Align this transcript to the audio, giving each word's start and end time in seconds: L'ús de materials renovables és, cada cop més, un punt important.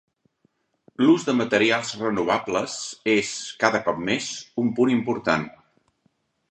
L'ús 1.03 1.25
de 1.27 1.35
materials 1.41 1.93
renovables 1.99 2.79
és, 3.17 3.31
cada 3.65 3.83
cop 3.91 4.01
més, 4.11 4.33
un 4.65 4.77
punt 4.81 4.99
important. 5.01 5.47